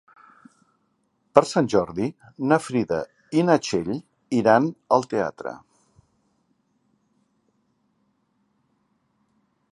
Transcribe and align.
Per 1.37 1.41
Sant 1.49 1.67
Jordi 1.73 2.07
na 2.51 2.57
Frida 2.67 2.99
i 3.41 3.45
na 3.49 3.59
Txell 3.67 3.93
iran 4.41 4.73
al 4.99 5.07
teatre. 5.13 5.55